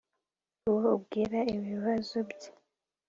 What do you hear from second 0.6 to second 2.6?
uwo ubwira ibibazo bye